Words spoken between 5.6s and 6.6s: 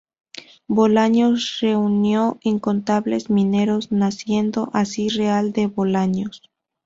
Bolaños.